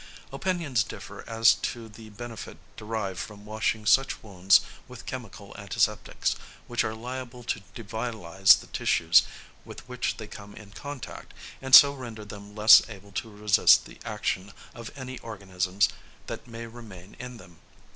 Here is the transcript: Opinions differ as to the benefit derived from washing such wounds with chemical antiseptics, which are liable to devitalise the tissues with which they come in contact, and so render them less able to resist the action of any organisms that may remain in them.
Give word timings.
Opinions 0.33 0.83
differ 0.83 1.23
as 1.29 1.53
to 1.53 1.87
the 1.87 2.09
benefit 2.09 2.57
derived 2.75 3.19
from 3.19 3.45
washing 3.45 3.85
such 3.85 4.23
wounds 4.23 4.61
with 4.87 5.05
chemical 5.05 5.55
antiseptics, 5.59 6.35
which 6.65 6.83
are 6.83 6.95
liable 6.95 7.43
to 7.43 7.61
devitalise 7.75 8.59
the 8.61 8.65
tissues 8.65 9.21
with 9.63 9.87
which 9.87 10.17
they 10.17 10.25
come 10.25 10.55
in 10.55 10.71
contact, 10.71 11.35
and 11.61 11.75
so 11.75 11.93
render 11.93 12.25
them 12.25 12.55
less 12.55 12.81
able 12.89 13.11
to 13.11 13.29
resist 13.29 13.85
the 13.85 13.99
action 14.03 14.53
of 14.73 14.89
any 14.95 15.19
organisms 15.19 15.87
that 16.25 16.47
may 16.47 16.65
remain 16.65 17.15
in 17.19 17.37
them. 17.37 17.57